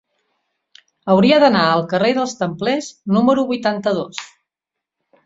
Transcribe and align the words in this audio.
Hauria 1.15 1.37
d'anar 1.43 1.65
al 1.73 1.85
carrer 1.91 2.09
dels 2.19 2.33
Templers 2.39 2.87
número 3.19 3.45
vuitanta-dos. 3.53 4.23